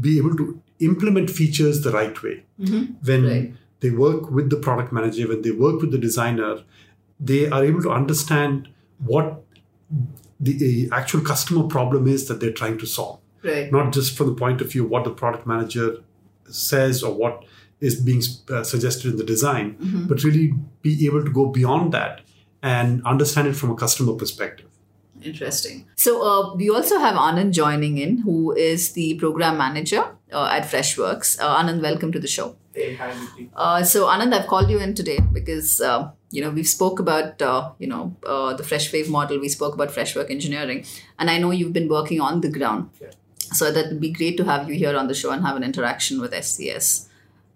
be 0.00 0.18
able 0.18 0.36
to 0.36 0.62
implement 0.84 1.30
features 1.30 1.80
the 1.82 1.90
right 1.90 2.22
way. 2.22 2.44
Mm-hmm. 2.60 2.82
When 3.08 3.24
Right. 3.26 3.54
they 3.80 3.90
work 3.90 4.30
with 4.30 4.50
the 4.50 4.56
product 4.56 4.92
manager, 4.92 5.28
when 5.28 5.42
they 5.42 5.50
work 5.50 5.80
with 5.80 5.90
the 5.92 5.98
designer, 5.98 6.62
they 7.20 7.48
are 7.48 7.64
able 7.64 7.82
to 7.82 7.90
understand 7.90 8.68
what 8.98 9.42
the, 10.40 10.88
actual 10.92 11.20
customer 11.20 11.64
problem 11.68 12.06
is 12.08 12.26
that 12.28 12.40
they're 12.40 12.52
trying 12.62 12.78
to 12.78 12.86
solve. 12.86 13.18
Right. 13.42 13.70
Not 13.70 13.92
just 13.92 14.16
from 14.16 14.26
the 14.28 14.34
point 14.34 14.60
of 14.60 14.70
view 14.72 14.84
what 14.84 15.04
the 15.04 15.10
product 15.10 15.46
manager 15.46 15.98
says 16.48 17.02
or 17.02 17.12
what 17.14 17.44
is 17.80 18.00
being 18.00 18.22
uh, 18.50 18.62
suggested 18.64 19.10
in 19.12 19.16
the 19.16 19.24
design, 19.24 19.74
Mm-hmm. 19.74 20.06
but 20.08 20.22
really 20.24 20.54
be 20.82 21.06
able 21.06 21.24
to 21.24 21.30
go 21.30 21.46
beyond 21.46 21.92
that 21.92 22.20
and 22.62 23.04
understand 23.04 23.48
it 23.48 23.54
from 23.54 23.70
a 23.70 23.74
customer 23.74 24.12
perspective. 24.14 24.66
Interesting. 25.24 25.86
So 25.96 26.22
uh, 26.22 26.54
we 26.54 26.70
also 26.70 26.98
have 26.98 27.14
Anand 27.16 27.52
joining 27.52 27.98
in, 27.98 28.18
who 28.18 28.52
is 28.52 28.92
the 28.92 29.14
program 29.14 29.56
manager 29.58 30.04
uh, 30.32 30.46
at 30.46 30.64
Freshworks. 30.64 31.40
Uh, 31.40 31.56
Anand, 31.62 31.80
welcome 31.82 32.12
to 32.12 32.20
the 32.20 32.28
show. 32.28 32.56
Hey, 32.74 32.94
hi, 32.94 33.12
Uh, 33.54 33.82
so 33.82 34.06
Anand, 34.06 34.32
I've 34.32 34.46
called 34.46 34.70
you 34.70 34.78
in 34.78 34.94
today 34.94 35.18
because 35.32 35.80
uh, 35.80 36.10
you 36.30 36.40
know 36.42 36.50
we've 36.50 36.66
spoke 36.66 36.98
about 36.98 37.42
uh, 37.42 37.70
you 37.78 37.86
know 37.86 38.16
uh, 38.26 38.54
the 38.54 38.62
Freshwave 38.62 39.08
model. 39.08 39.38
We 39.38 39.48
spoke 39.48 39.74
about 39.74 39.90
Freshwork 39.90 40.30
engineering, 40.30 40.84
and 41.18 41.28
I 41.30 41.38
know 41.38 41.50
you've 41.50 41.74
been 41.74 41.88
working 41.88 42.20
on 42.20 42.40
the 42.40 42.48
ground. 42.48 42.90
Yeah. 43.00 43.10
So 43.52 43.70
that 43.70 43.88
would 43.90 44.00
be 44.00 44.10
great 44.10 44.38
to 44.38 44.44
have 44.44 44.68
you 44.68 44.74
here 44.74 44.96
on 44.96 45.08
the 45.08 45.14
show 45.14 45.30
and 45.30 45.42
have 45.44 45.56
an 45.56 45.62
interaction 45.62 46.20
with 46.20 46.32
STS. 46.32 47.08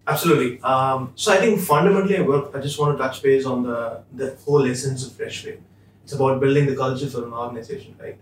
Absolutely. 0.07 0.61
Um, 0.61 1.13
so 1.17 1.33
I 1.33 1.39
think 1.39 1.61
fundamentally, 1.61 2.19
I 2.19 2.21
work. 2.21 2.55
I 2.55 2.61
just 2.61 2.79
want 2.79 2.97
to 2.97 3.03
touch 3.03 3.23
base 3.23 3.47
on 3.47 3.63
the 3.63 4.03
the 4.13 4.37
whole 4.45 4.67
essence 4.67 5.07
of 5.07 5.13
Freshwave. 5.13 5.61
It's 6.07 6.13
about 6.13 6.41
building 6.41 6.67
the 6.67 6.77
culture 6.77 7.09
for 7.09 7.25
an 7.25 7.33
organization, 7.33 7.97
right? 7.99 8.17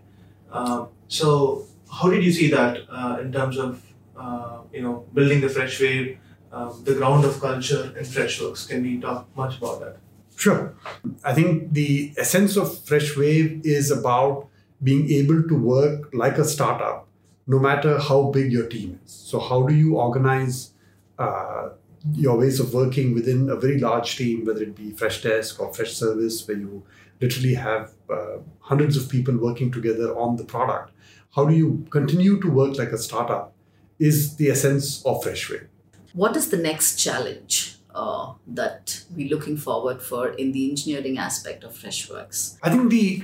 Um, 0.51 0.89
so 1.07 1.67
how 1.93 2.09
did 2.09 2.25
you 2.25 2.33
see 2.33 2.51
that 2.51 2.79
uh, 2.89 3.19
in 3.21 3.31
terms 3.31 3.59
of 3.59 3.83
uh, 4.17 4.61
you 4.73 4.81
know 4.81 5.05
building 5.13 5.43
the 5.43 5.49
Freshwave, 5.49 6.17
um, 6.51 6.83
the 6.85 6.95
ground 6.95 7.27
of 7.27 7.39
culture 7.43 7.93
in 7.99 8.05
Freshworks? 8.05 8.67
Can 8.71 8.85
we 8.85 8.99
talk 9.03 9.29
much 9.37 9.59
about 9.59 9.81
that? 9.81 9.99
Sure. 10.35 10.75
I 11.23 11.35
think 11.35 11.75
the 11.75 12.15
essence 12.17 12.57
of 12.57 12.69
Freshwave 12.69 13.67
is 13.67 13.91
about 13.91 14.49
being 14.83 15.11
able 15.11 15.43
to 15.43 15.55
work 15.55 16.09
like 16.15 16.39
a 16.39 16.45
startup, 16.47 17.07
no 17.47 17.59
matter 17.59 17.99
how 17.99 18.31
big 18.31 18.51
your 18.51 18.67
team 18.67 18.99
is. 19.05 19.13
So, 19.13 19.39
how 19.41 19.63
do 19.65 19.75
you 19.75 19.99
organize 19.99 20.71
uh, 21.19 21.69
your 22.13 22.39
ways 22.39 22.61
of 22.61 22.73
working 22.73 23.13
within 23.13 23.51
a 23.51 23.57
very 23.57 23.79
large 23.79 24.17
team, 24.17 24.47
whether 24.47 24.63
it 24.63 24.75
be 24.75 24.93
Freshdesk 24.93 25.61
or 25.61 25.71
Freshservice, 25.71 26.49
where 26.49 26.57
you 26.57 26.83
literally 27.21 27.55
have 27.55 27.93
uh, 28.11 28.39
hundreds 28.61 28.97
of 28.97 29.09
people 29.09 29.37
working 29.37 29.71
together 29.71 30.17
on 30.19 30.37
the 30.37 30.45
product? 30.45 30.93
How 31.35 31.45
do 31.47 31.55
you 31.55 31.87
continue 31.91 32.41
to 32.41 32.51
work 32.51 32.79
like 32.79 32.93
a 32.93 32.99
startup? 32.99 33.53
Is 33.99 34.37
the 34.37 34.51
essence 34.51 35.05
of 35.07 35.23
Freshwave. 35.23 35.69
What 36.15 36.37
is 36.37 36.51
the 36.51 36.57
next 36.57 36.97
challenge 36.97 37.77
uh, 37.95 38.33
that 38.47 39.05
we're 39.15 39.29
looking 39.29 39.57
forward 39.57 40.03
for 40.03 40.29
in 40.31 40.51
the 40.53 40.69
engineering 40.69 41.17
aspect 41.19 41.63
of 41.65 41.73
Freshworks? 41.73 42.57
I 42.63 42.71
think 42.71 42.91
the 42.91 43.23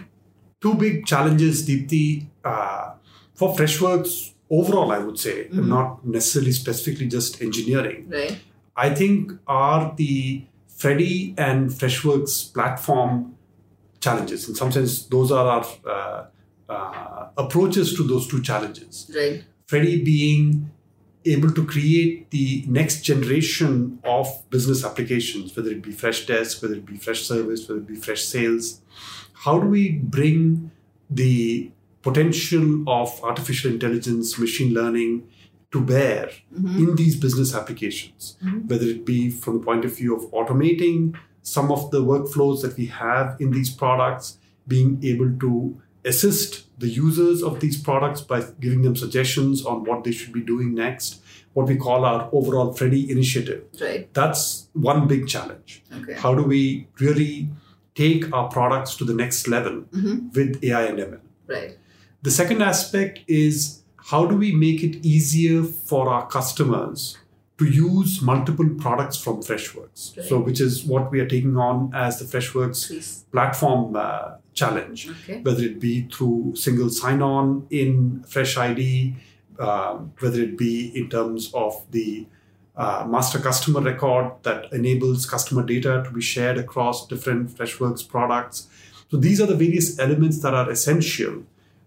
two 0.60 0.74
big 0.74 1.06
challenges, 1.06 1.66
Deepti, 1.68 2.26
uh, 2.44 2.92
for 3.34 3.54
Freshworks 3.56 4.32
overall, 4.48 4.92
I 4.92 4.98
would 4.98 5.18
say, 5.18 5.48
Mhm. 5.48 5.66
not 5.66 6.06
necessarily 6.06 6.52
specifically 6.52 7.08
just 7.08 7.40
engineering, 7.42 8.08
Right. 8.08 8.38
I 8.76 8.94
think 8.94 9.32
are 9.46 9.92
the 9.96 10.44
Freddy 10.68 11.34
and 11.36 11.70
Freshworks 11.70 12.52
platform 12.54 13.34
challenges. 14.00 14.48
In 14.48 14.54
some 14.54 14.72
sense, 14.72 15.04
those 15.06 15.30
are 15.30 15.46
our 15.46 15.66
uh, 15.86 16.72
uh, 16.72 17.28
approaches 17.36 17.94
to 17.94 18.02
those 18.02 18.26
two 18.26 18.42
challenges. 18.42 19.10
Right. 19.14 19.44
Freddy 19.66 20.02
being 20.02 20.70
able 21.26 21.50
to 21.52 21.64
create 21.66 22.30
the 22.30 22.64
next 22.66 23.02
generation 23.02 23.98
of 24.04 24.26
business 24.50 24.84
applications, 24.84 25.54
whether 25.54 25.70
it 25.70 25.82
be 25.82 25.92
Freshdesk, 25.92 26.62
whether 26.62 26.74
it 26.74 26.86
be 26.86 26.94
Freshservice, 26.94 27.68
whether 27.68 27.80
it 27.80 27.86
be 27.86 27.96
Freshsales. 27.96 28.80
How 29.34 29.58
do 29.60 29.66
we 29.68 29.90
bring 29.90 30.70
the 31.10 31.70
potential 32.02 32.82
of 32.88 33.20
artificial 33.22 33.70
intelligence, 33.70 34.38
machine 34.38 34.72
learning 34.72 35.28
to 35.72 35.80
bear 35.80 36.30
Mhm. 36.58 36.78
in 36.78 36.96
these 36.96 37.16
business 37.16 37.54
applications, 37.54 38.36
Mhm. 38.42 38.68
whether 38.68 38.86
it 38.86 39.04
be 39.04 39.30
from 39.30 39.58
the 39.58 39.64
point 39.64 39.84
of 39.84 39.96
view 39.96 40.16
of 40.16 40.22
automating 40.32 41.14
some 41.42 41.70
of 41.72 41.90
the 41.90 42.02
workflows 42.02 42.62
that 42.62 42.76
we 42.76 42.86
have 42.86 43.36
in 43.40 43.50
these 43.50 43.70
products, 43.70 44.38
being 44.66 44.98
able 45.02 45.32
to 45.40 45.80
assist 46.04 46.66
the 46.78 46.88
users 46.88 47.42
of 47.42 47.60
these 47.60 47.80
products 47.80 48.20
by 48.20 48.42
giving 48.60 48.82
them 48.82 48.96
suggestions 48.96 49.64
on 49.66 49.84
what 49.84 50.04
they 50.04 50.12
should 50.12 50.32
be 50.32 50.40
doing 50.40 50.74
next, 50.74 51.20
what 51.52 51.66
we 51.66 51.76
call 51.76 52.04
our 52.04 52.28
overall 52.32 52.72
Freddy 52.72 53.10
initiative. 53.10 53.64
Right. 53.80 54.12
That's 54.14 54.68
one 54.72 55.06
big 55.08 55.26
challenge. 55.28 55.82
Okay. 55.94 56.14
How 56.14 56.34
do 56.34 56.42
we 56.42 56.88
really 56.98 57.48
take 57.94 58.32
our 58.32 58.48
products 58.48 58.94
to 58.96 59.04
the 59.04 59.12
next 59.14 59.46
level 59.48 59.82
Mhm. 59.92 60.34
with 60.34 60.62
AI 60.64 60.84
and 60.84 60.98
ML? 61.00 61.20
Right. 61.46 61.76
The 62.22 62.30
second 62.30 62.62
aspect 62.62 63.20
is 63.26 63.82
how 64.10 64.24
do 64.26 64.36
we 64.36 64.52
make 64.52 64.82
it 64.82 65.04
easier 65.04 65.62
for 65.64 66.08
our 66.08 66.26
customers 66.28 67.18
to 67.60 67.66
use 67.66 68.22
multiple 68.22 68.68
products 68.84 69.16
from 69.24 69.42
Freshworks? 69.42 70.16
Right. 70.16 70.26
So, 70.26 70.40
which 70.40 70.60
is 70.60 70.82
what 70.84 71.10
we 71.12 71.20
are 71.20 71.28
taking 71.28 71.56
on 71.58 71.92
as 71.94 72.18
the 72.18 72.24
Freshworks 72.24 72.86
Please. 72.88 73.24
platform 73.32 73.94
uh, 73.94 74.36
challenge, 74.54 75.08
Okay. 75.10 75.40
whether 75.42 75.62
it 75.70 75.78
be 75.78 75.94
through 76.14 76.54
single 76.56 76.88
sign 76.90 77.20
on 77.22 77.66
in 77.70 78.24
Fresh 78.26 78.56
ID, 78.56 79.14
um, 79.58 80.12
whether 80.20 80.40
it 80.40 80.56
be 80.56 80.74
in 81.00 81.10
terms 81.10 81.50
of 81.52 81.72
the 81.90 82.26
uh, 82.76 83.04
master 83.06 83.38
customer 83.38 83.80
record 83.82 84.32
that 84.42 84.72
enables 84.72 85.26
customer 85.26 85.62
data 85.62 86.02
to 86.06 86.10
be 86.18 86.22
shared 86.22 86.56
across 86.56 87.06
different 87.06 87.50
Freshworks 87.50 88.02
products. 88.08 88.68
So 89.10 89.18
these 89.18 89.38
are 89.42 89.46
the 89.46 89.56
various 89.66 89.98
elements 89.98 90.40
that 90.40 90.54
are 90.54 90.70
essential 90.70 91.34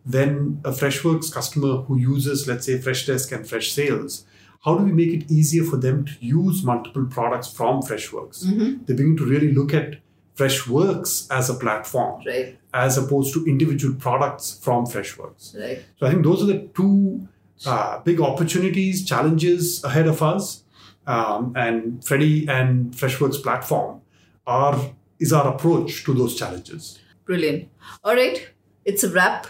Then, 0.06 0.60
a 0.66 0.72
Freshworks 0.72 1.30
customer 1.34 1.74
who 1.86 1.96
uses, 1.98 2.46
let's 2.50 2.66
say, 2.66 2.78
Freshdesk 2.78 3.32
and 3.36 3.46
Freshsales, 3.52 4.24
how 4.66 4.78
do 4.78 4.84
we 4.84 4.92
make 4.94 5.10
it 5.14 5.32
easier 5.32 5.64
for 5.64 5.78
them 5.78 6.06
to 6.06 6.14
use 6.20 6.64
multiple 6.64 7.06
products 7.06 7.52
from 7.52 7.82
Freshworks? 7.82 8.46
Mhm. 8.46 8.86
They 8.86 8.94
begin 8.94 9.18
to 9.18 9.26
really 9.26 9.52
look 9.54 9.74
at 9.74 9.98
Freshworks 10.38 11.28
as 11.32 11.50
a 11.50 11.54
platform 11.54 12.22
Right. 12.26 12.58
as 12.74 12.98
opposed 12.98 13.34
to 13.34 13.46
individual 13.46 13.96
products 13.96 14.60
from 14.62 14.86
Freshworks. 14.86 15.58
Right. 15.60 15.84
So 16.00 16.08
I 16.08 16.12
think 16.12 16.24
those 16.24 16.42
are 16.44 16.48
the 16.48 16.68
two 16.76 17.28
uh, 17.66 18.00
big 18.04 18.20
opportunities, 18.20 19.06
challenges 19.06 19.84
ahead 19.86 20.08
of 20.08 20.22
us. 20.22 20.64
Um, 21.08 21.54
and 21.56 22.04
Freddy 22.04 22.48
and 22.48 22.92
Freshworks 22.94 23.42
platform 23.42 24.02
are 24.48 24.92
is 25.20 25.32
our 25.32 25.48
approach 25.54 26.04
to 26.06 26.14
those 26.14 26.36
challenges. 26.36 27.00
Brilliant. 27.26 27.70
All 28.04 28.16
right. 28.16 28.50
It's 28.84 29.04
a 29.04 29.10
wrap. 29.10 29.48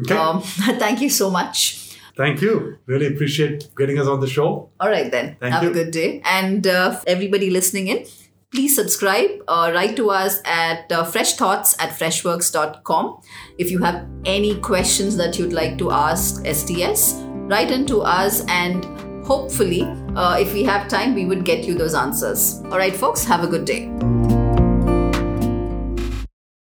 Okay. 0.00 0.14
Um, 0.14 0.42
thank 0.84 1.00
you 1.00 1.08
so 1.08 1.30
much. 1.30 1.83
Thank 2.16 2.40
you. 2.40 2.78
Really 2.86 3.06
appreciate 3.06 3.68
getting 3.76 3.98
us 3.98 4.06
on 4.06 4.20
the 4.20 4.26
show. 4.26 4.70
All 4.80 4.88
right, 4.88 5.10
then. 5.10 5.36
Thank 5.40 5.52
Have 5.52 5.64
you. 5.64 5.70
a 5.70 5.72
good 5.72 5.90
day. 5.90 6.22
And 6.24 6.66
uh, 6.66 7.00
everybody 7.06 7.50
listening 7.50 7.88
in, 7.88 8.06
please 8.52 8.74
subscribe. 8.74 9.30
Uh, 9.48 9.72
write 9.74 9.96
to 9.96 10.10
us 10.10 10.40
at 10.44 10.90
uh, 10.92 11.04
freshthoughts 11.04 11.74
at 11.80 11.90
freshworks.com. 11.90 13.20
If 13.58 13.70
you 13.70 13.78
have 13.80 14.06
any 14.24 14.56
questions 14.60 15.16
that 15.16 15.38
you'd 15.38 15.52
like 15.52 15.76
to 15.78 15.90
ask 15.90 16.44
STS, 16.46 17.14
write 17.48 17.70
into 17.70 18.00
us 18.00 18.44
and 18.48 18.84
hopefully, 19.26 19.82
uh, 20.14 20.36
if 20.38 20.52
we 20.52 20.62
have 20.64 20.86
time, 20.88 21.14
we 21.14 21.24
would 21.24 21.44
get 21.44 21.64
you 21.64 21.74
those 21.74 21.94
answers. 21.94 22.60
All 22.66 22.78
right, 22.78 22.94
folks, 22.94 23.24
have 23.24 23.42
a 23.42 23.48
good 23.48 23.64
day. 23.64 23.88